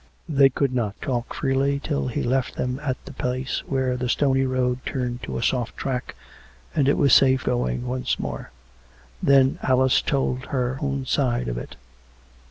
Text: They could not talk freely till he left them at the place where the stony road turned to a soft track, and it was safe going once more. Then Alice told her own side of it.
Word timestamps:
They 0.27 0.49
could 0.49 0.73
not 0.73 0.99
talk 0.99 1.31
freely 1.31 1.79
till 1.79 2.07
he 2.07 2.23
left 2.23 2.55
them 2.55 2.79
at 2.81 2.97
the 3.05 3.13
place 3.13 3.61
where 3.67 3.95
the 3.95 4.09
stony 4.09 4.47
road 4.47 4.79
turned 4.83 5.21
to 5.21 5.37
a 5.37 5.43
soft 5.43 5.77
track, 5.77 6.15
and 6.73 6.89
it 6.89 6.97
was 6.97 7.13
safe 7.13 7.43
going 7.43 7.85
once 7.85 8.17
more. 8.17 8.49
Then 9.21 9.59
Alice 9.61 10.01
told 10.01 10.45
her 10.45 10.79
own 10.81 11.05
side 11.05 11.47
of 11.47 11.59
it. 11.59 11.75